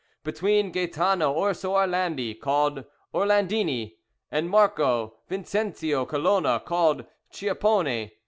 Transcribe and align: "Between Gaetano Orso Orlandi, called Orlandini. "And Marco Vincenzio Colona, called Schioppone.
"Between 0.23 0.71
Gaetano 0.71 1.31
Orso 1.31 1.75
Orlandi, 1.75 2.33
called 2.33 2.85
Orlandini. 3.13 3.97
"And 4.31 4.49
Marco 4.49 5.17
Vincenzio 5.29 6.07
Colona, 6.07 6.59
called 6.65 7.05
Schioppone. 7.31 8.09